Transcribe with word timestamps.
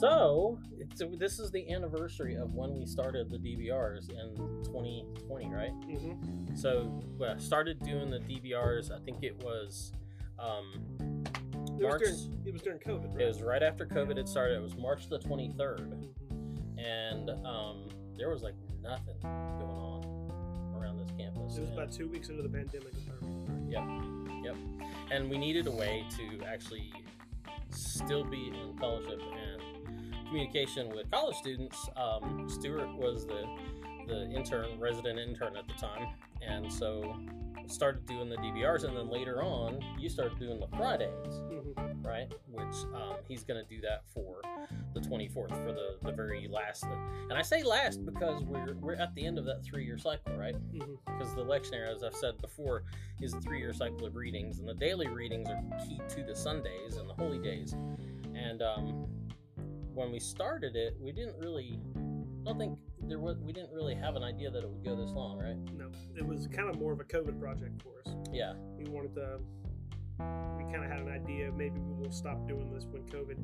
So 0.00 0.58
it's, 0.78 1.02
this 1.18 1.38
is 1.38 1.50
the 1.50 1.72
anniversary 1.72 2.34
of 2.34 2.54
when 2.54 2.74
we 2.78 2.84
started 2.86 3.30
the 3.30 3.38
DBRs 3.38 4.10
in 4.10 4.36
2020, 4.64 5.46
right? 5.54 5.70
Mm-hmm. 5.88 6.54
So 6.54 7.00
uh, 7.24 7.38
started 7.38 7.80
doing 7.82 8.10
the 8.10 8.18
DBRs. 8.18 8.90
I 8.90 8.98
think 9.04 9.22
it 9.22 9.42
was 9.42 9.92
um, 10.38 10.64
It, 11.00 11.72
was 11.72 11.80
March. 11.80 12.02
during, 12.02 12.42
it 12.46 12.52
was 12.52 12.62
during 12.62 12.78
COVID, 12.80 13.12
right? 13.14 13.22
It 13.22 13.28
was 13.28 13.42
right 13.42 13.62
after 13.62 13.86
COVID 13.86 14.16
had 14.18 14.28
started. 14.28 14.56
It 14.56 14.62
was 14.62 14.76
March 14.76 15.08
the 15.08 15.18
23rd, 15.18 15.80
Mhm. 15.88 16.78
and 16.78 17.30
um, 17.46 17.88
there 18.18 18.28
was 18.28 18.42
like 18.42 18.54
nothing 18.82 19.16
going 19.22 19.62
on 19.62 20.74
around 20.78 20.98
this 20.98 21.10
campus. 21.16 21.56
It 21.56 21.60
was 21.60 21.70
And- 21.70 21.78
about 21.78 21.92
two 21.92 22.08
weeks 22.08 22.28
into 22.28 22.42
the 22.42 22.48
pandemic. 22.50 22.92
I. 23.68 23.80
Yep. 24.44 24.56
And 25.10 25.28
we 25.30 25.38
needed 25.38 25.66
a 25.66 25.70
way 25.72 26.04
to 26.16 26.44
actually 26.44 26.92
still 27.70 28.24
be 28.24 28.48
in 28.48 28.76
fellowship 28.78 29.20
and 29.20 29.32
communication 30.28 30.88
with 30.94 31.10
college 31.10 31.36
students. 31.36 31.88
Um, 31.96 32.46
Stuart 32.48 32.94
was 32.96 33.26
the 33.26 33.44
the 34.06 34.30
intern, 34.30 34.78
resident 34.78 35.18
intern 35.18 35.56
at 35.56 35.66
the 35.66 35.72
time, 35.74 36.06
and 36.40 36.72
so 36.72 37.16
started 37.66 38.06
doing 38.06 38.28
the 38.28 38.36
DBRs. 38.36 38.84
And 38.84 38.96
then 38.96 39.10
later 39.10 39.42
on, 39.42 39.80
you 39.98 40.08
started 40.08 40.38
doing 40.38 40.60
the 40.60 40.68
Fridays, 40.76 41.10
Mhm. 41.50 42.04
right? 42.06 42.32
Which 42.46 42.76
um, 42.94 43.16
he's 43.26 43.42
going 43.42 43.60
to 43.60 43.68
do 43.68 43.80
that 43.80 44.04
for 44.06 44.42
the 44.94 45.00
24th 45.00 45.50
for 45.64 45.72
the 45.72 45.98
the 46.02 46.12
very 46.12 46.46
last. 46.46 46.84
And 46.84 47.32
I 47.32 47.42
say 47.42 47.64
last 47.64 48.06
because 48.06 48.44
we're 48.44 48.74
we're 48.74 48.94
at 48.94 49.12
the 49.16 49.26
end 49.26 49.38
of 49.38 49.44
that 49.46 49.64
three 49.64 49.84
year 49.84 49.98
cycle, 49.98 50.34
right? 50.36 50.54
Mhm. 50.72 50.98
because 51.04 51.34
the 51.34 51.44
lectionary, 51.44 51.92
as 51.92 52.04
I've 52.04 52.14
said 52.14 52.40
before, 52.40 52.84
is 53.20 53.34
a 53.34 53.40
three-year 53.40 53.72
cycle 53.72 54.06
of 54.06 54.14
readings, 54.14 54.60
and 54.60 54.68
the 54.68 54.74
daily 54.74 55.08
readings 55.08 55.48
are 55.48 55.60
key 55.84 56.00
to 56.10 56.22
the 56.22 56.36
Sundays 56.36 56.96
and 56.96 57.08
the 57.10 57.14
holy 57.14 57.38
days. 57.40 57.72
And 58.34 58.62
um, 58.62 59.05
when 59.96 60.12
we 60.12 60.20
started 60.20 60.76
it, 60.76 60.94
we 61.00 61.10
didn't 61.10 61.36
really, 61.38 61.80
I 61.96 62.50
don't 62.50 62.58
think 62.58 62.78
there 63.08 63.18
was, 63.18 63.38
we 63.38 63.52
didn't 63.52 63.72
really 63.72 63.94
have 63.94 64.14
an 64.14 64.22
idea 64.22 64.50
that 64.50 64.62
it 64.62 64.68
would 64.68 64.84
go 64.84 64.94
this 64.94 65.10
long, 65.10 65.38
right? 65.38 65.56
No, 65.74 65.90
it 66.14 66.24
was 66.24 66.46
kind 66.48 66.68
of 66.68 66.78
more 66.78 66.92
of 66.92 67.00
a 67.00 67.04
COVID 67.04 67.40
project 67.40 67.82
for 67.82 67.98
us. 68.06 68.14
Yeah, 68.32 68.52
We 68.78 68.84
wanted 68.90 69.14
to. 69.14 69.38
We 70.18 70.64
kind 70.72 70.82
of 70.84 70.90
had 70.90 71.00
an 71.00 71.08
idea. 71.10 71.50
Maybe 71.52 71.78
we 71.80 71.92
will 71.94 72.12
stop 72.12 72.46
doing 72.48 72.72
this 72.72 72.84
when 72.90 73.02
COVID. 73.04 73.36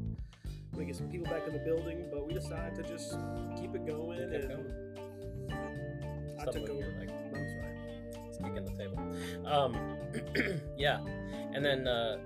We 0.74 0.84
get 0.86 0.96
some 0.96 1.08
people 1.08 1.26
back 1.30 1.46
in 1.46 1.52
the 1.52 1.58
building, 1.58 2.06
but 2.10 2.26
we 2.26 2.32
decided 2.34 2.74
to 2.76 2.82
just 2.82 3.12
keep 3.60 3.74
it 3.74 3.86
going. 3.86 4.18
Keep 4.18 4.40
and 4.42 4.48
going. 4.48 6.36
I 6.40 6.44
Something 6.44 6.66
took 6.66 6.70
over. 6.76 6.94
leg. 6.98 7.10
I'm 7.10 7.48
sorry. 7.48 8.28
it's 8.28 8.38
kicking 8.38 8.64
the 8.64 8.72
table. 8.72 8.98
Um, 9.46 10.60
yeah, 10.78 11.00
and 11.54 11.62
then 11.64 11.86
uh, 11.86 12.18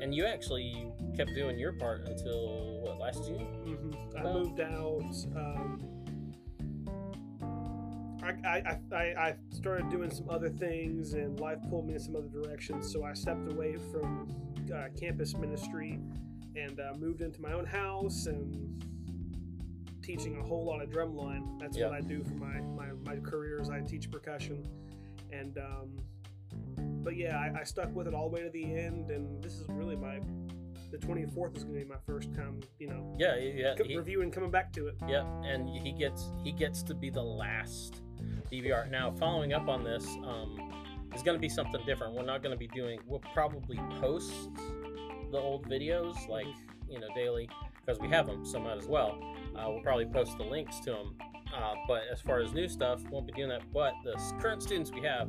and 0.00 0.14
you 0.14 0.24
actually 0.24 0.90
kept 1.20 1.34
doing 1.34 1.58
your 1.58 1.72
part 1.72 2.06
until 2.08 2.80
what 2.80 2.98
last 2.98 3.26
June? 3.26 3.40
hmm 3.40 4.16
I 4.16 4.22
moved 4.22 4.58
out. 4.58 5.14
Um, 5.36 5.82
I, 8.22 8.48
I, 8.48 8.78
I, 8.94 9.02
I 9.28 9.34
started 9.50 9.90
doing 9.90 10.10
some 10.10 10.30
other 10.30 10.48
things, 10.48 11.12
and 11.12 11.38
life 11.38 11.58
pulled 11.68 11.86
me 11.86 11.94
in 11.94 12.00
some 12.00 12.16
other 12.16 12.28
directions. 12.28 12.90
So 12.90 13.04
I 13.04 13.12
stepped 13.12 13.52
away 13.52 13.76
from 13.92 14.34
uh, 14.74 14.84
campus 14.98 15.34
ministry 15.36 15.98
and 16.56 16.80
uh, 16.80 16.94
moved 16.98 17.20
into 17.20 17.40
my 17.42 17.52
own 17.52 17.66
house 17.66 18.24
and 18.24 18.82
teaching 20.02 20.38
a 20.38 20.42
whole 20.42 20.64
lot 20.64 20.82
of 20.82 20.88
drumline. 20.88 21.60
That's 21.60 21.76
Yeah. 21.76 21.88
what 21.88 21.96
I 21.96 22.00
do 22.00 22.24
for 22.24 22.34
my, 22.34 22.60
my, 22.60 22.92
my 23.04 23.16
career. 23.16 23.60
Is 23.60 23.68
I 23.68 23.80
teach 23.80 24.10
percussion, 24.10 24.66
and 25.30 25.58
um, 25.58 25.96
but 27.02 27.14
yeah, 27.14 27.36
I, 27.38 27.60
I 27.60 27.64
stuck 27.64 27.94
with 27.94 28.06
it 28.08 28.14
all 28.14 28.30
the 28.30 28.36
way 28.36 28.42
to 28.42 28.50
the 28.50 28.64
end. 28.64 29.10
And 29.10 29.42
this 29.42 29.54
is 29.54 29.66
really 29.68 29.96
my 29.96 30.20
the 30.90 30.98
24th 30.98 31.56
is 31.56 31.64
going 31.64 31.78
to 31.78 31.84
be 31.84 31.84
my 31.84 31.96
first 32.06 32.32
time, 32.34 32.60
you 32.78 32.88
know, 32.88 33.16
Yeah, 33.18 33.36
yeah. 33.36 33.74
co- 33.76 33.84
he- 33.84 33.96
reviewing 33.96 34.30
coming 34.30 34.50
back 34.50 34.72
to 34.74 34.88
it. 34.88 34.96
Yeah, 35.08 35.24
and 35.44 35.68
he 35.68 35.92
gets 35.92 36.32
he 36.42 36.52
gets 36.52 36.82
to 36.84 36.94
be 36.94 37.10
the 37.10 37.22
last 37.22 38.02
DBR. 38.50 38.90
Now, 38.90 39.10
following 39.12 39.52
up 39.52 39.68
on 39.68 39.84
this, 39.84 40.06
um, 40.24 40.58
is 41.14 41.22
going 41.22 41.36
to 41.36 41.40
be 41.40 41.48
something 41.48 41.80
different. 41.86 42.14
We're 42.14 42.24
not 42.24 42.42
going 42.42 42.52
to 42.52 42.58
be 42.58 42.68
doing. 42.68 43.00
We'll 43.06 43.22
probably 43.34 43.78
post 44.00 44.32
the 45.32 45.38
old 45.38 45.68
videos 45.68 46.28
like 46.28 46.46
you 46.88 46.98
know 47.00 47.08
daily 47.14 47.48
because 47.80 48.00
we 48.00 48.08
have 48.08 48.26
them, 48.26 48.44
so 48.44 48.58
might 48.60 48.76
as 48.78 48.86
well. 48.86 49.18
Uh, 49.56 49.64
we'll 49.68 49.82
probably 49.82 50.06
post 50.06 50.36
the 50.38 50.44
links 50.44 50.78
to 50.80 50.90
them. 50.92 51.16
Uh, 51.54 51.74
but 51.88 52.02
as 52.12 52.20
far 52.20 52.40
as 52.40 52.52
new 52.52 52.68
stuff, 52.68 53.02
won't 53.10 53.26
be 53.26 53.32
doing 53.32 53.48
that. 53.48 53.62
But 53.72 53.92
the 54.04 54.14
current 54.40 54.62
students 54.62 54.92
we 54.92 55.00
have 55.02 55.28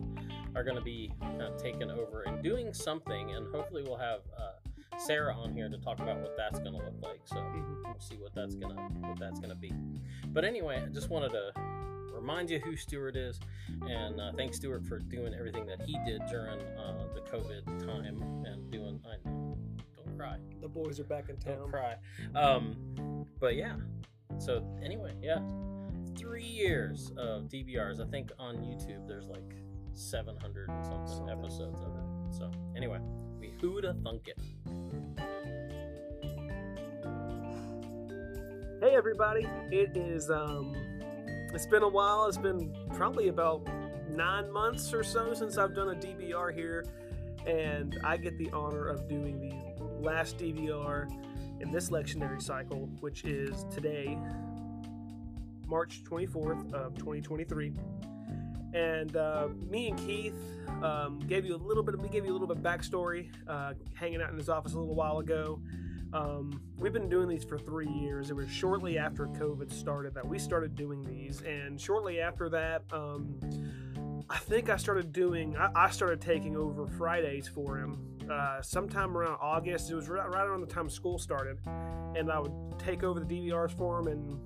are 0.56 0.64
going 0.64 0.76
to 0.76 0.82
be 0.84 1.12
kind 1.22 1.42
of 1.42 1.58
taking 1.58 1.90
over 1.90 2.22
and 2.24 2.44
doing 2.44 2.74
something, 2.74 3.32
and 3.32 3.48
hopefully 3.54 3.82
we'll 3.84 3.98
have 3.98 4.20
uh, 4.38 4.52
Sarah 4.98 5.36
on 5.36 5.54
here 5.54 5.70
to 5.70 5.78
talk 5.78 6.00
about 6.00 6.20
what 6.22 6.36
that's 6.38 6.60
going 6.60 6.74
to 6.74 6.78
look 6.80 7.02
like. 7.02 7.22
So 7.26 7.36
Mhm. 7.38 7.84
we'll 7.86 8.00
see 8.00 8.18
what 8.18 8.34
that's 8.34 8.56
gonna 8.56 8.76
what 9.08 9.20
that's 9.20 9.40
gonna 9.40 9.56
be. 9.56 9.72
But 10.28 10.46
anyway, 10.46 10.82
I 10.86 10.90
just 10.90 11.10
wanted 11.10 11.32
to 11.32 11.52
remind 12.14 12.50
you 12.50 12.60
who 12.60 12.76
Stuart 12.76 13.16
is, 13.16 13.40
and 13.90 14.20
uh, 14.22 14.32
thanks 14.34 14.58
Stuart 14.58 14.86
for 14.86 15.00
doing 15.00 15.34
everything 15.34 15.66
that 15.68 15.82
he 15.82 15.98
did 16.06 16.22
during 16.30 16.60
uh, 16.78 17.08
the 17.16 17.22
COVID 17.22 17.66
time 17.86 18.22
and 18.46 18.70
doing. 18.72 19.02
I 19.06 19.18
don't 19.28 20.18
cry, 20.18 20.38
The 20.62 20.68
boys 20.68 21.00
are 21.00 21.04
back 21.06 21.30
in 21.30 21.38
town. 21.38 21.58
don't 21.60 21.72
cry. 21.72 21.96
Um, 22.36 23.26
but 23.40 23.56
yeah. 23.56 23.78
So 24.38 24.64
anyway, 24.84 25.14
yeah, 25.22 25.40
three 26.16 26.44
years 26.46 27.12
of 27.18 27.50
DBRs. 27.50 28.00
I 28.00 28.06
think 28.10 28.32
on 28.40 28.58
YouTube 28.58 29.08
there's 29.08 29.28
like 29.28 29.56
700 29.94 30.70
and 30.70 30.86
something 30.86 31.08
Something. 31.08 31.30
episodes 31.40 31.82
of 31.82 31.96
it. 31.96 32.34
So 32.36 32.52
anyway, 32.76 33.00
we 33.42 33.52
who'da 33.60 33.96
thunk 34.04 34.28
it. 34.28 34.38
Hey 38.80 38.96
everybody, 38.96 39.48
it 39.72 39.98
is 39.98 40.30
um 40.30 40.76
it's 41.54 41.66
been 41.66 41.82
a 41.82 41.90
while. 41.90 42.28
It's 42.28 42.38
been 42.38 42.74
probably 42.94 43.30
about 43.30 43.68
9 44.10 44.52
months 44.52 44.94
or 44.94 45.04
so 45.04 45.34
since 45.34 45.58
I've 45.58 45.74
done 45.74 45.90
a 45.90 45.96
DBR 45.96 46.54
here 46.54 46.86
and 47.48 48.00
I 48.04 48.18
get 48.18 48.38
the 48.38 48.52
honor 48.52 48.86
of 48.86 49.10
doing 49.10 49.40
the 49.40 49.84
last 50.04 50.38
DBR 50.38 51.10
in 51.60 51.72
this 51.72 51.90
lectionary 51.90 52.42
cycle, 52.42 52.88
which 53.00 53.26
is 53.26 53.66
today 53.72 54.18
March 55.68 56.04
24th 56.04 56.72
of 56.74 56.96
2023. 56.96 57.74
And 58.74 59.16
uh, 59.16 59.50
me 59.70 59.90
and 59.90 59.98
Keith 59.98 60.36
um, 60.82 61.20
gave 61.28 61.46
you 61.46 61.56
a 61.56 61.58
little 61.58 61.84
bit. 61.84 62.00
We 62.00 62.10
gave 62.10 62.26
you 62.26 62.32
a 62.32 62.34
little 62.38 62.48
bit 62.48 62.58
of 62.58 62.64
backstory, 62.64 63.30
uh, 63.48 63.74
hanging 63.94 64.22
out 64.22 64.30
in 64.32 64.38
his 64.38 64.50
office 64.50 64.74
a 64.74 64.80
little 64.80 64.96
while 64.96 65.20
ago. 65.20 65.60
Um, 66.14 66.62
we've 66.78 66.92
been 66.92 67.10
doing 67.10 67.30
these 67.30 67.44
for 67.44 67.58
three 67.58 67.88
years. 67.88 68.30
It 68.30 68.36
was 68.36 68.50
shortly 68.50 68.98
after 68.98 69.28
COVID 69.28 69.72
started 69.72 70.14
that 70.16 70.28
we 70.28 70.40
started 70.40 70.76
doing 70.76 71.04
these, 71.04 71.42
and 71.42 71.80
shortly 71.80 72.20
after 72.20 72.50
that, 72.50 72.84
um, 72.92 73.40
I 74.30 74.38
think 74.38 74.70
I 74.70 74.78
started 74.78 75.14
doing. 75.14 75.56
I, 75.56 75.70
I 75.76 75.90
started 75.90 76.20
taking 76.20 76.58
over 76.58 76.88
Fridays 76.88 77.48
for 77.48 77.78
him. 77.78 77.98
Uh, 78.30 78.62
sometime 78.62 79.18
around 79.18 79.38
August, 79.42 79.90
it 79.90 79.96
was 79.96 80.10
right, 80.10 80.30
right 80.30 80.46
around 80.46 80.62
the 80.62 80.68
time 80.68 80.90
school 80.90 81.18
started, 81.18 81.58
and 82.16 82.32
I 82.32 82.40
would 82.40 82.54
take 82.78 83.04
over 83.04 83.20
the 83.20 83.26
DBRs 83.26 83.76
for 83.78 84.00
him 84.00 84.08
and 84.08 84.40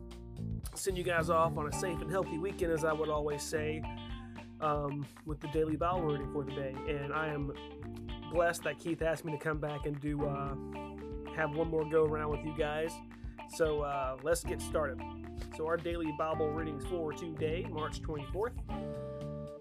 send 0.76 0.98
you 0.98 1.04
guys 1.04 1.30
off 1.30 1.58
on 1.58 1.68
a 1.68 1.72
safe 1.72 2.00
and 2.02 2.12
healthy 2.12 2.38
weekend, 2.38 2.72
as 2.72 2.84
I 2.84 2.94
would 2.94 3.10
always 3.10 3.42
say, 3.42 3.82
um, 4.62 5.06
with 5.26 5.40
the 5.40 5.48
daily 5.50 5.76
Bible 5.76 6.02
reading 6.02 6.32
for 6.32 6.44
the 6.44 6.52
day. 6.52 6.76
And 6.88 7.14
I 7.14 7.28
am 7.28 7.52
blessed 8.32 8.64
that 8.64 8.80
Keith 8.80 9.02
asked 9.02 9.26
me 9.26 9.32
to 9.32 9.38
come 9.38 9.60
back 9.60 9.86
and 9.86 10.00
do 10.00 10.26
uh, 10.26 10.56
have 11.36 11.56
one 11.56 11.70
more 11.70 11.88
go 11.90 12.04
around 12.04 12.32
with 12.32 12.44
you 12.44 12.54
guys. 12.58 12.92
So 13.54 13.82
uh, 13.82 14.18
let's 14.24 14.44
get 14.44 14.62
started. 14.62 15.00
So 15.56 15.66
our 15.68 15.78
daily 15.78 16.12
Bible 16.18 16.50
readings 16.50 16.86
for 16.86 17.14
today, 17.14 17.66
March 17.70 18.02
24th, 18.02 18.56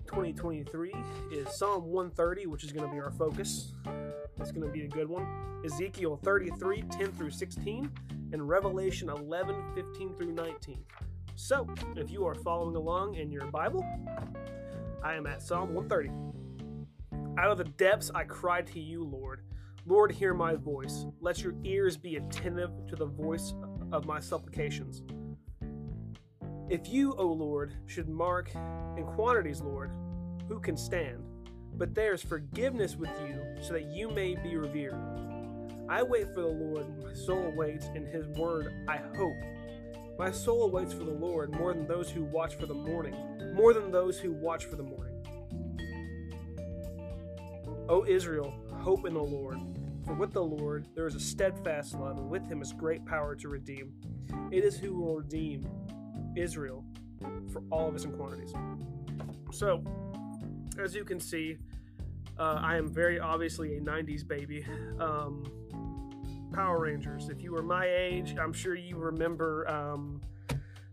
2023, 0.07 0.93
is 1.33 1.57
Psalm 1.57 1.85
130, 1.85 2.47
which 2.47 2.65
is 2.65 2.73
going 2.73 2.89
to 2.89 2.93
be 2.93 3.01
our 3.01 3.11
focus. 3.13 3.73
It's 4.41 4.51
going 4.51 4.67
to 4.67 4.73
be 4.73 4.85
a 4.85 4.89
good 4.89 5.09
one. 5.09 5.27
Ezekiel 5.65 6.19
33, 6.23 6.83
10 6.91 7.13
through 7.13 7.31
16, 7.31 7.91
and 8.33 8.49
Revelation 8.49 9.09
11, 9.09 9.55
15 9.75 10.15
through 10.15 10.33
19. 10.33 10.79
So, 11.37 11.67
if 11.97 12.11
you 12.11 12.27
are 12.27 12.35
following 12.35 12.77
along 12.77 13.15
in 13.15 13.31
your 13.31 13.47
Bible, 13.47 13.85
I 15.05 15.17
am 15.17 15.27
at 15.27 15.43
Psalm 15.43 15.75
130. 15.75 17.39
Out 17.39 17.51
of 17.51 17.59
the 17.59 17.65
depths 17.65 18.11
I 18.15 18.25
cried 18.25 18.67
to 18.69 18.81
you, 18.81 19.05
Lord. 19.05 19.43
Lord, 19.85 20.11
hear 20.11 20.33
my 20.33 20.55
voice. 20.55 21.05
Let 21.21 21.43
your 21.43 21.53
ears 21.63 21.99
be 21.99 22.17
attentive 22.17 22.71
to 22.89 22.97
the 22.97 23.05
voice 23.05 23.53
of 23.93 24.07
my 24.07 24.19
supplications. 24.19 25.03
If 26.71 26.89
you, 26.89 27.15
O 27.17 27.27
Lord, 27.27 27.75
should 27.85 28.09
mark 28.09 28.51
iniquities, 28.97 29.61
Lord, 29.61 29.91
who 30.49 30.59
can 30.59 30.75
stand? 30.75 31.23
But 31.75 31.95
there 31.95 32.15
is 32.15 32.23
forgiveness 32.23 32.97
with 32.97 33.11
you, 33.29 33.43
so 33.61 33.75
that 33.75 33.91
you 33.91 34.09
may 34.09 34.37
be 34.37 34.57
revered. 34.57 34.99
I 35.87 36.03
wait 36.03 36.33
for 36.33 36.41
the 36.41 36.47
Lord, 36.47 37.05
my 37.05 37.13
soul 37.13 37.53
waits, 37.55 37.89
in 37.95 38.07
his 38.07 38.27
word 38.39 38.73
I 38.89 38.97
hope. 39.19 39.37
My 40.17 40.31
soul 40.31 40.71
waits 40.71 40.93
for 40.93 41.03
the 41.03 41.11
Lord 41.11 41.53
more 41.53 41.75
than 41.75 41.89
those 41.89 42.09
who 42.09 42.23
watch 42.25 42.55
for 42.55 42.67
the 42.67 42.75
morning, 42.75 43.15
more 43.55 43.75
than 43.75 43.91
those 43.91 44.19
who 44.19 44.33
watch 44.33 44.67
for 44.67 44.77
the 44.77 44.83
morning. 44.83 45.15
O 47.89 48.05
Israel, 48.07 48.55
hope 48.81 49.07
in 49.07 49.15
the 49.15 49.23
Lord. 49.23 49.59
For 50.07 50.15
with 50.15 50.33
the 50.33 50.43
Lord 50.43 50.87
there 50.95 51.07
is 51.07 51.17
a 51.17 51.21
steadfast 51.21 51.95
love, 51.95 52.19
and 52.19 52.31
with 52.31 52.47
him 52.47 52.63
is 52.63 52.73
great 52.73 53.05
power 53.05 53.35
to 53.35 53.49
redeem. 53.49 53.93
It 54.53 54.63
is 54.63 54.77
who 54.77 55.01
will 55.01 55.17
redeem 55.17 55.67
Israel 56.37 56.85
for 57.53 57.63
all 57.71 57.89
of 57.89 57.95
its 57.97 58.05
iniquities. 58.05 58.53
So, 59.53 59.83
as 60.79 60.95
you 60.95 61.05
can 61.05 61.19
see, 61.19 61.57
uh, 62.39 62.61
I 62.61 62.77
am 62.77 62.93
very 62.93 63.19
obviously 63.19 63.77
a 63.79 63.81
90s 63.81 64.27
baby. 64.27 64.65
Um, 65.01 65.45
Power 66.55 66.79
Rangers. 66.79 67.29
If 67.29 67.43
you 67.43 67.53
were 67.53 67.63
my 67.63 67.87
age, 67.87 68.37
I'm 68.41 68.53
sure 68.53 68.77
you 68.77 68.97
remember 68.97 69.69
um, 69.69 70.21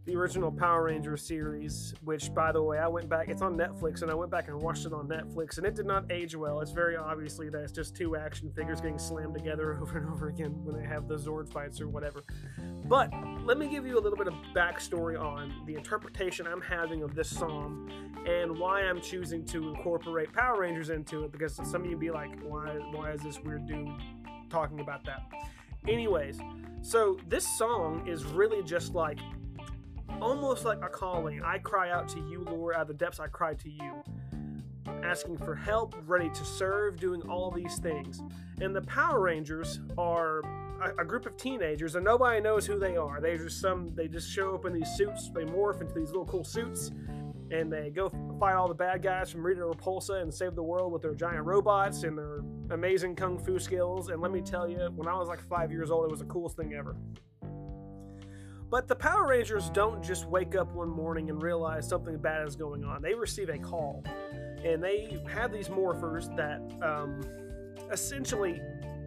the 0.05 0.15
original 0.15 0.51
Power 0.51 0.85
Rangers 0.85 1.21
series, 1.21 1.93
which, 2.03 2.33
by 2.33 2.51
the 2.51 2.61
way, 2.61 2.79
I 2.79 2.87
went 2.87 3.07
back, 3.07 3.29
it's 3.29 3.43
on 3.43 3.55
Netflix, 3.55 4.01
and 4.01 4.09
I 4.09 4.15
went 4.15 4.31
back 4.31 4.47
and 4.47 4.59
watched 4.59 4.87
it 4.87 4.93
on 4.93 5.07
Netflix, 5.07 5.59
and 5.59 5.67
it 5.67 5.75
did 5.75 5.85
not 5.85 6.11
age 6.11 6.35
well. 6.35 6.61
It's 6.61 6.71
very 6.71 6.95
obviously 6.95 7.49
that 7.49 7.61
it's 7.61 7.71
just 7.71 7.95
two 7.95 8.15
action 8.15 8.51
figures 8.51 8.81
getting 8.81 8.97
slammed 8.97 9.35
together 9.35 9.77
over 9.81 9.99
and 9.99 10.09
over 10.09 10.29
again 10.29 10.63
when 10.63 10.75
they 10.75 10.87
have 10.87 11.07
the 11.07 11.15
Zord 11.15 11.51
fights 11.53 11.79
or 11.79 11.87
whatever. 11.87 12.23
But 12.85 13.11
let 13.45 13.59
me 13.59 13.67
give 13.67 13.85
you 13.85 13.99
a 13.99 14.01
little 14.01 14.17
bit 14.17 14.27
of 14.27 14.33
backstory 14.55 15.21
on 15.21 15.53
the 15.67 15.75
interpretation 15.75 16.47
I'm 16.47 16.61
having 16.61 17.03
of 17.03 17.13
this 17.13 17.29
song 17.29 17.89
and 18.25 18.57
why 18.57 18.81
I'm 18.81 18.99
choosing 18.99 19.45
to 19.45 19.69
incorporate 19.69 20.33
Power 20.33 20.59
Rangers 20.59 20.89
into 20.89 21.23
it, 21.23 21.31
because 21.31 21.55
some 21.55 21.83
of 21.83 21.89
you 21.89 21.97
be 21.97 22.09
like, 22.09 22.31
why, 22.41 22.69
why 22.91 23.11
is 23.11 23.21
this 23.21 23.39
weird 23.39 23.67
dude 23.67 23.87
talking 24.51 24.79
about 24.81 25.03
that? 25.05 25.23
Anyways, 25.87 26.39
so 26.81 27.17
this 27.27 27.47
song 27.57 28.05
is 28.07 28.25
really 28.25 28.61
just 28.63 28.93
like 28.93 29.19
almost 30.21 30.65
like 30.65 30.79
a 30.83 30.89
calling. 30.89 31.41
I 31.43 31.57
cry 31.57 31.89
out 31.89 32.07
to 32.09 32.19
you, 32.19 32.43
Lord, 32.43 32.75
out 32.75 32.81
of 32.83 32.87
the 32.89 32.93
depths 32.93 33.19
I 33.19 33.27
cry 33.27 33.53
to 33.55 33.69
you. 33.69 34.03
Asking 35.03 35.37
for 35.37 35.55
help, 35.55 35.95
ready 36.05 36.29
to 36.29 36.45
serve, 36.45 36.99
doing 36.99 37.21
all 37.29 37.49
these 37.49 37.77
things. 37.77 38.21
And 38.59 38.75
the 38.75 38.81
Power 38.81 39.21
Rangers 39.21 39.79
are 39.97 40.41
a, 40.97 41.05
group 41.05 41.25
of 41.25 41.37
teenagers, 41.37 41.95
and 41.95 42.03
nobody 42.03 42.41
knows 42.41 42.65
who 42.65 42.79
they 42.79 42.97
are. 42.97 43.21
They 43.21 43.37
just 43.37 43.61
some 43.61 43.91
they 43.95 44.07
just 44.07 44.29
show 44.29 44.55
up 44.55 44.65
in 44.65 44.73
these 44.73 44.89
suits. 44.95 45.29
They 45.29 45.43
morph 45.43 45.81
into 45.81 45.93
these 45.93 46.07
little 46.07 46.25
cool 46.25 46.43
suits, 46.43 46.91
and 47.51 47.71
they 47.71 47.89
go 47.89 48.09
fight 48.39 48.53
all 48.53 48.67
the 48.67 48.73
bad 48.73 49.01
guys 49.01 49.29
from 49.29 49.45
Rita 49.45 49.61
Repulsa 49.61 50.21
and 50.21 50.33
save 50.33 50.55
the 50.55 50.63
world 50.63 50.93
with 50.93 51.01
their 51.01 51.13
giant 51.13 51.45
robots 51.45 52.03
and 52.03 52.17
their 52.17 52.39
amazing 52.69 53.15
kung 53.15 53.37
fu 53.37 53.59
skills. 53.59 54.09
And 54.09 54.21
let 54.21 54.31
me 54.31 54.41
tell 54.41 54.69
you, 54.69 54.89
when 54.95 55.07
I 55.07 55.15
was 55.15 55.27
like 55.27 55.41
five 55.41 55.71
years 55.71 55.91
old, 55.91 56.05
it 56.05 56.11
was 56.11 56.21
the 56.21 56.25
coolest 56.25 56.55
thing 56.55 56.73
ever. 56.73 56.95
But 58.69 58.87
the 58.87 58.95
Power 58.95 59.27
Rangers 59.27 59.69
don't 59.71 60.01
just 60.01 60.25
wake 60.29 60.55
up 60.55 60.73
one 60.73 60.89
morning 60.89 61.29
and 61.29 61.43
realize 61.43 61.87
something 61.87 62.17
bad 62.17 62.47
is 62.47 62.55
going 62.55 62.85
on. 62.85 63.01
They 63.01 63.13
receive 63.13 63.49
a 63.49 63.57
call, 63.57 64.01
and 64.63 64.81
they 64.81 65.21
have 65.29 65.51
these 65.51 65.67
morphers 65.67 66.33
that 66.37 66.61
um, 66.81 67.21
essentially 67.91 68.61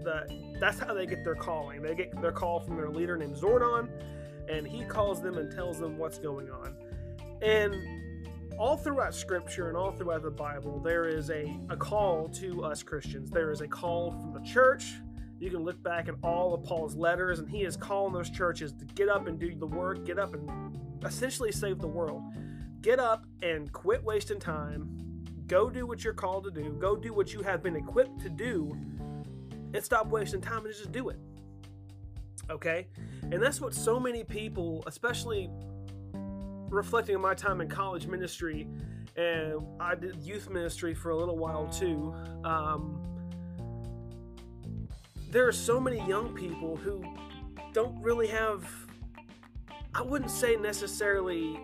the 0.04 0.26
that's 0.60 0.78
how 0.78 0.92
they 0.92 1.06
get 1.06 1.24
their 1.24 1.34
calling. 1.34 1.80
They 1.80 1.94
get 1.94 2.20
their 2.20 2.30
call 2.30 2.60
from 2.60 2.76
their 2.76 2.90
leader 2.90 3.16
named 3.16 3.36
Zordon, 3.36 3.88
and 4.50 4.66
he 4.66 4.84
calls 4.84 5.22
them 5.22 5.38
and 5.38 5.50
tells 5.50 5.78
them 5.78 5.96
what's 5.96 6.18
going 6.18 6.50
on. 6.50 6.76
And 7.40 7.74
all 8.58 8.76
throughout 8.76 9.14
Scripture 9.14 9.68
and 9.68 9.76
all 9.76 9.92
throughout 9.92 10.22
the 10.22 10.30
Bible, 10.30 10.80
there 10.80 11.06
is 11.06 11.30
a, 11.30 11.58
a 11.70 11.76
call 11.76 12.28
to 12.28 12.64
us 12.64 12.82
Christians. 12.82 13.30
There 13.30 13.50
is 13.50 13.60
a 13.60 13.68
call 13.68 14.12
from 14.12 14.32
the 14.32 14.40
church 14.40 14.94
you 15.44 15.50
can 15.50 15.60
look 15.62 15.82
back 15.82 16.08
at 16.08 16.14
all 16.22 16.54
of 16.54 16.64
Paul's 16.64 16.94
letters, 16.94 17.38
and 17.38 17.48
he 17.48 17.64
is 17.64 17.76
calling 17.76 18.12
those 18.12 18.30
churches 18.30 18.72
to 18.72 18.84
get 18.86 19.08
up 19.08 19.26
and 19.26 19.38
do 19.38 19.54
the 19.54 19.66
work, 19.66 20.06
get 20.06 20.18
up 20.18 20.32
and 20.32 20.78
essentially 21.04 21.52
save 21.52 21.80
the 21.80 21.88
world. 21.88 22.22
Get 22.80 22.98
up 22.98 23.26
and 23.42 23.70
quit 23.72 24.02
wasting 24.02 24.38
time. 24.38 24.88
Go 25.46 25.68
do 25.68 25.86
what 25.86 26.04
you're 26.04 26.14
called 26.14 26.44
to 26.44 26.50
do. 26.50 26.72
Go 26.80 26.96
do 26.96 27.12
what 27.12 27.34
you 27.34 27.42
have 27.42 27.62
been 27.62 27.76
equipped 27.76 28.20
to 28.20 28.30
do, 28.30 28.74
and 29.74 29.84
stop 29.84 30.06
wasting 30.06 30.40
time 30.40 30.64
and 30.64 30.74
just 30.74 30.92
do 30.92 31.08
it. 31.08 31.18
Okay? 32.48 32.86
And 33.22 33.42
that's 33.42 33.60
what 33.60 33.74
so 33.74 33.98
many 33.98 34.22
people, 34.22 34.84
especially 34.86 35.50
reflecting 36.68 37.16
on 37.16 37.22
my 37.22 37.34
time 37.34 37.60
in 37.60 37.68
college 37.68 38.06
ministry, 38.06 38.68
and 39.16 39.60
I 39.80 39.94
did 39.94 40.22
youth 40.22 40.50
ministry 40.50 40.94
for 40.94 41.10
a 41.10 41.16
little 41.16 41.36
while 41.36 41.68
too. 41.68 42.14
Um, 42.44 43.00
there 45.30 45.46
are 45.46 45.52
so 45.52 45.80
many 45.80 46.06
young 46.06 46.34
people 46.34 46.76
who 46.76 47.04
don't 47.72 48.00
really 48.00 48.28
have 48.28 48.68
I 49.94 50.02
wouldn't 50.02 50.30
say 50.30 50.56
necessarily 50.56 51.58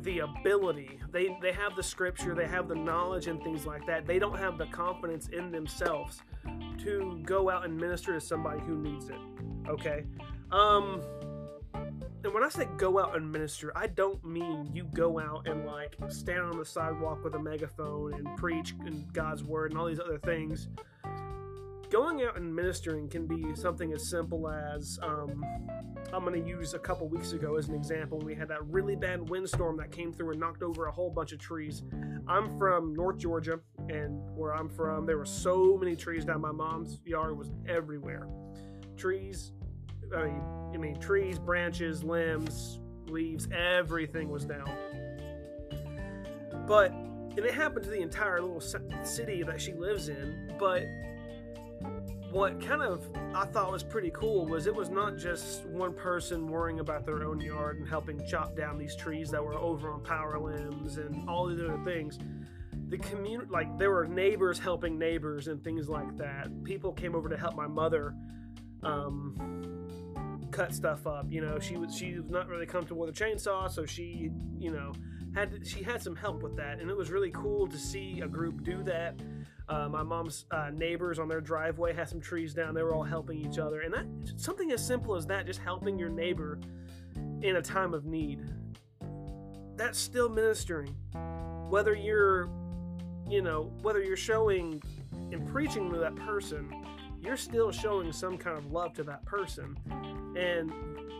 the 0.00 0.20
ability. 0.20 1.00
They 1.10 1.36
they 1.42 1.52
have 1.52 1.76
the 1.76 1.82
scripture, 1.82 2.34
they 2.34 2.46
have 2.46 2.68
the 2.68 2.74
knowledge 2.74 3.26
and 3.26 3.42
things 3.42 3.66
like 3.66 3.86
that. 3.86 4.06
They 4.06 4.18
don't 4.18 4.38
have 4.38 4.56
the 4.56 4.66
confidence 4.66 5.28
in 5.28 5.50
themselves 5.50 6.22
to 6.78 7.20
go 7.24 7.50
out 7.50 7.64
and 7.64 7.76
minister 7.76 8.14
to 8.14 8.20
somebody 8.20 8.60
who 8.60 8.78
needs 8.78 9.10
it. 9.10 9.18
Okay? 9.68 10.04
Um 10.50 11.02
and 12.24 12.34
when 12.34 12.42
I 12.42 12.48
say 12.48 12.66
go 12.76 12.98
out 12.98 13.16
and 13.16 13.30
minister, 13.30 13.72
I 13.76 13.86
don't 13.86 14.24
mean 14.24 14.70
you 14.72 14.84
go 14.94 15.18
out 15.18 15.46
and 15.46 15.66
like 15.66 15.96
stand 16.08 16.40
on 16.40 16.58
the 16.58 16.64
sidewalk 16.64 17.24
with 17.24 17.34
a 17.34 17.38
megaphone 17.38 18.14
and 18.14 18.36
preach 18.36 18.74
and 18.84 19.12
God's 19.12 19.44
word 19.44 19.70
and 19.70 19.80
all 19.80 19.86
these 19.86 20.00
other 20.00 20.18
things 20.18 20.68
going 21.90 22.22
out 22.22 22.36
and 22.36 22.54
ministering 22.54 23.08
can 23.08 23.26
be 23.26 23.54
something 23.54 23.92
as 23.92 24.08
simple 24.08 24.48
as 24.48 24.98
um, 25.02 25.44
I'm 26.12 26.24
going 26.24 26.40
to 26.42 26.48
use 26.48 26.74
a 26.74 26.78
couple 26.78 27.08
weeks 27.08 27.32
ago 27.32 27.56
as 27.56 27.68
an 27.68 27.74
example. 27.74 28.18
We 28.18 28.34
had 28.34 28.48
that 28.48 28.64
really 28.66 28.96
bad 28.96 29.28
windstorm 29.28 29.76
that 29.78 29.90
came 29.90 30.12
through 30.12 30.32
and 30.32 30.40
knocked 30.40 30.62
over 30.62 30.86
a 30.86 30.92
whole 30.92 31.10
bunch 31.10 31.32
of 31.32 31.38
trees. 31.38 31.82
I'm 32.26 32.58
from 32.58 32.94
North 32.94 33.18
Georgia, 33.18 33.60
and 33.88 34.20
where 34.36 34.54
I'm 34.54 34.68
from, 34.68 35.06
there 35.06 35.18
were 35.18 35.26
so 35.26 35.78
many 35.78 35.96
trees 35.96 36.24
down. 36.24 36.40
My 36.40 36.52
mom's 36.52 37.00
yard 37.04 37.36
was 37.36 37.50
everywhere. 37.66 38.26
Trees, 38.96 39.52
I 40.16 40.24
mean, 40.24 40.42
I 40.74 40.76
mean 40.76 41.00
trees, 41.00 41.38
branches, 41.38 42.02
limbs, 42.02 42.80
leaves, 43.06 43.48
everything 43.52 44.28
was 44.28 44.44
down. 44.44 44.70
But 46.66 46.92
and 46.92 47.46
it 47.46 47.54
happened 47.54 47.84
to 47.84 47.90
the 47.90 48.00
entire 48.00 48.40
little 48.40 48.60
city 49.04 49.42
that 49.44 49.60
she 49.60 49.72
lives 49.72 50.08
in. 50.08 50.54
But 50.58 50.86
what 52.30 52.60
kind 52.60 52.82
of 52.82 53.08
I 53.32 53.46
thought 53.46 53.70
was 53.70 53.82
pretty 53.82 54.10
cool 54.10 54.46
was 54.46 54.66
it 54.66 54.74
was 54.74 54.90
not 54.90 55.16
just 55.16 55.64
one 55.66 55.94
person 55.94 56.48
worrying 56.48 56.80
about 56.80 57.06
their 57.06 57.24
own 57.24 57.40
yard 57.40 57.78
and 57.78 57.88
helping 57.88 58.20
chop 58.26 58.56
down 58.56 58.76
these 58.76 58.94
trees 58.96 59.30
that 59.30 59.42
were 59.42 59.54
over 59.54 59.90
on 59.90 60.02
power 60.02 60.38
limbs 60.38 60.98
and 60.98 61.28
all 61.28 61.46
these 61.46 61.60
other 61.60 61.80
things. 61.84 62.18
The 62.88 62.98
community, 62.98 63.50
like 63.50 63.78
there 63.78 63.90
were 63.90 64.06
neighbors 64.06 64.58
helping 64.58 64.98
neighbors 64.98 65.48
and 65.48 65.62
things 65.62 65.88
like 65.88 66.16
that. 66.18 66.64
People 66.64 66.92
came 66.92 67.14
over 67.14 67.28
to 67.28 67.36
help 67.36 67.54
my 67.54 67.66
mother 67.66 68.14
um, 68.82 69.87
cut 70.58 70.74
stuff 70.74 71.06
up. 71.06 71.26
You 71.30 71.40
know, 71.40 71.58
she 71.58 71.76
was 71.76 71.94
she 71.96 72.18
was 72.18 72.30
not 72.30 72.48
really 72.48 72.66
comfortable 72.66 73.02
with 73.02 73.10
a 73.10 73.24
chainsaw, 73.24 73.70
so 73.70 73.86
she 73.86 74.30
you 74.58 74.70
know 74.70 74.92
had 75.34 75.66
she 75.66 75.82
had 75.82 76.02
some 76.02 76.16
help 76.16 76.42
with 76.42 76.56
that, 76.56 76.80
and 76.80 76.90
it 76.90 76.96
was 76.96 77.10
really 77.10 77.30
cool 77.30 77.66
to 77.66 77.78
see 77.78 78.20
a 78.22 78.28
group 78.28 78.62
do 78.62 78.82
that 78.84 79.20
uh, 79.68 79.88
my 79.88 80.02
mom's 80.02 80.46
uh, 80.50 80.70
neighbors 80.72 81.18
on 81.18 81.28
their 81.28 81.40
driveway 81.40 81.92
had 81.92 82.08
some 82.08 82.20
trees 82.20 82.54
down. 82.54 82.74
They 82.74 82.82
were 82.82 82.94
all 82.94 83.02
helping 83.02 83.38
each 83.38 83.58
other, 83.58 83.82
and 83.82 83.92
that 83.92 84.06
something 84.36 84.72
as 84.72 84.84
simple 84.84 85.14
as 85.14 85.26
that, 85.26 85.46
just 85.46 85.60
helping 85.60 85.98
your 85.98 86.08
neighbor 86.08 86.58
in 87.42 87.56
a 87.56 87.62
time 87.62 87.92
of 87.92 88.06
need. 88.06 88.40
That's 89.76 89.98
still 89.98 90.28
ministering. 90.28 90.96
Whether 91.68 91.94
you're, 91.94 92.48
you 93.28 93.42
know, 93.42 93.70
whether 93.82 94.02
you're 94.02 94.16
showing 94.16 94.82
and 95.32 95.46
preaching 95.46 95.90
to 95.92 95.98
that 95.98 96.16
person, 96.16 96.72
you're 97.20 97.36
still 97.36 97.70
showing 97.70 98.10
some 98.10 98.38
kind 98.38 98.56
of 98.56 98.72
love 98.72 98.94
to 98.94 99.02
that 99.04 99.24
person, 99.26 99.76
and 100.38 100.72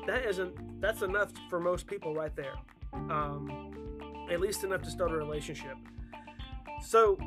that 0.07 0.25
isn't 0.25 0.81
that's 0.81 1.03
enough 1.03 1.33
for 1.51 1.61
most 1.61 1.87
people 1.87 2.15
right 2.15 2.35
there. 2.37 2.55
Um, 2.93 3.75
at 4.31 4.41
least 4.41 4.65
enough 4.65 4.83
to 4.83 4.91
start 4.91 5.11
a 5.11 5.17
relationship. 5.17 5.77
So 6.83 7.19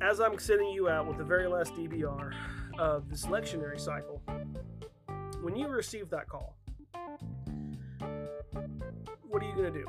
as 0.00 0.20
I'm 0.20 0.38
sending 0.38 0.70
you 0.70 0.88
out 0.88 1.06
with 1.06 1.18
the 1.18 1.24
very 1.24 1.46
last 1.46 1.74
DBR 1.74 2.32
of 2.78 3.08
this 3.08 3.26
lectionary 3.26 3.80
cycle, 3.80 4.22
when 5.42 5.56
you 5.56 5.68
receive 5.68 6.10
that 6.10 6.28
call, 6.28 6.56
what 9.28 9.42
are 9.42 9.46
you 9.46 9.54
to 9.62 9.70
do? 9.70 9.86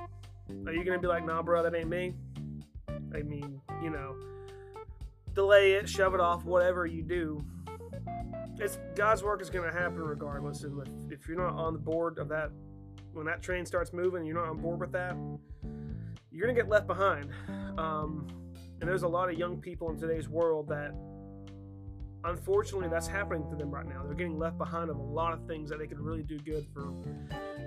Are 0.68 0.74
you 0.74 0.84
to 0.84 1.00
be 1.00 1.08
like, 1.08 1.26
nah, 1.26 1.42
bro, 1.42 1.64
that 1.64 1.76
ain't 1.76 1.90
me? 1.90 2.14
I 3.16 3.24
mean, 3.24 3.62
you 3.82 3.90
know, 3.90 4.16
delay 5.34 5.74
it, 5.74 5.90
shove 5.90 6.14
it 6.14 6.20
off, 6.20 6.46
whatever 6.46 6.86
you 6.86 7.02
do. 7.02 7.44
It's 8.58 8.78
God's 8.96 9.24
work 9.24 9.42
is 9.42 9.50
going 9.50 9.72
to 9.72 9.78
happen 9.78 10.00
regardless. 10.00 10.64
And 10.64 10.82
if, 10.82 11.20
if 11.22 11.28
you're 11.28 11.38
not 11.38 11.54
on 11.54 11.74
the 11.74 11.80
board 11.80 12.18
of 12.18 12.28
that, 12.30 12.52
when 13.14 13.26
that 13.26 13.42
train 13.42 13.66
starts 13.66 13.94
moving, 13.94 14.26
you're 14.26 14.36
not 14.36 14.50
on 14.50 14.58
board 14.58 14.82
with 14.82 14.92
that, 14.92 15.16
you're 16.32 16.46
going 16.46 16.56
to 16.56 16.62
get 16.62 16.70
left 16.70 16.88
behind. 16.88 17.32
Um, 17.78 18.28
and 18.82 18.90
there's 18.90 19.04
a 19.04 19.08
lot 19.08 19.32
of 19.32 19.38
young 19.38 19.62
people 19.62 19.90
in 19.90 19.98
today's 19.98 20.28
world 20.28 20.68
that 20.68 20.94
unfortunately 22.26 22.90
that's 22.90 23.08
happening 23.08 23.50
to 23.50 23.56
them 23.56 23.72
right 23.72 23.88
now. 23.88 24.04
They're 24.04 24.16
getting 24.16 24.38
left 24.38 24.58
behind 24.58 24.90
of 24.90 24.98
a 24.98 25.02
lot 25.02 25.34
of 25.34 25.48
things 25.48 25.70
that 25.70 25.80
they 25.80 25.88
could 25.88 26.00
really 26.00 26.24
do 26.24 26.38
good 26.40 26.68
for 26.74 26.94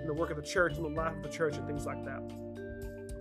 the 0.05 0.13
work 0.13 0.29
of 0.29 0.37
the 0.37 0.43
church 0.43 0.75
and 0.75 0.85
the 0.85 0.89
life 0.89 1.15
of 1.15 1.23
the 1.23 1.29
church 1.29 1.57
and 1.57 1.65
things 1.67 1.85
like 1.85 2.03
that. 2.05 2.21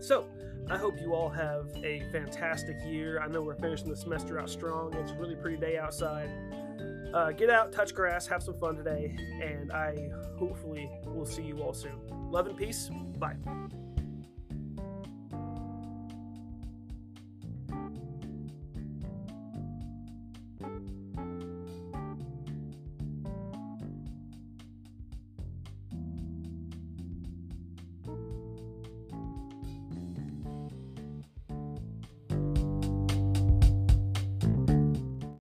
So, 0.01 0.27
I 0.71 0.77
hope 0.77 1.01
you 1.01 1.15
all 1.15 1.29
have 1.29 1.67
a 1.83 2.03
fantastic 2.13 2.77
year. 2.87 3.21
I 3.21 3.29
know 3.29 3.43
we're 3.43 3.57
finishing 3.57 3.89
the 3.89 3.97
semester 3.97 4.39
out 4.39 4.49
strong. 4.49 4.95
It's 4.95 5.11
a 5.11 5.15
really 5.15 5.35
pretty 5.35 5.57
day 5.57 5.77
outside. 5.77 6.31
Uh, 7.13 7.33
get 7.33 7.51
out, 7.51 7.73
touch 7.73 7.95
grass, 7.95 8.27
have 8.27 8.43
some 8.43 8.59
fun 8.59 8.77
today, 8.77 9.17
and 9.43 9.73
I 9.73 9.97
hopefully 10.39 10.91
will 11.07 11.27
see 11.27 11.43
you 11.43 11.63
all 11.63 11.75
soon. 11.75 12.01
Love 12.31 12.47
and 12.47 12.57
peace. 12.57 12.91
Bye. 13.19 13.37